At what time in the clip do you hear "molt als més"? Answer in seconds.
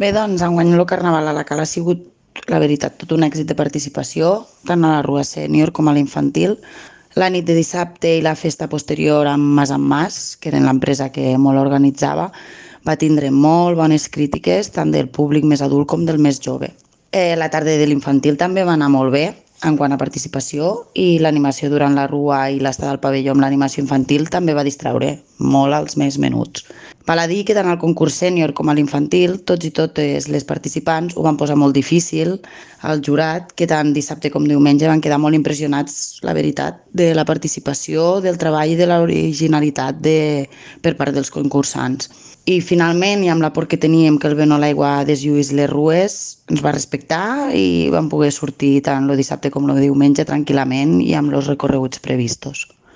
25.38-26.16